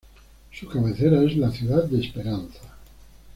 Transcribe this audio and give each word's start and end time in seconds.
Su 0.51 0.67
cabecera 0.67 1.21
es 1.21 1.37
la 1.37 1.51
ciudad 1.51 1.83
de 1.83 1.99
Esperanza. 2.01 2.59